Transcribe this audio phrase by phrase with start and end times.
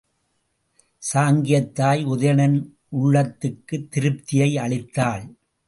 [1.13, 2.57] சாங்கியத் தாய் உதயணன்
[2.91, 5.25] உள்ளத்துக்குத் திருப்தியை அளித்தாள்.